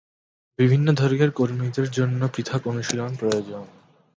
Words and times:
বিভিন্ন 0.59 0.87
দৈর্ঘ্যের 0.93 1.31
কর্মীদের 1.31 1.87
জন্য 1.91 2.21
পৃথক 2.33 2.61
অনুশীলন 2.67 3.11
প্রয়োজন। 3.15 3.63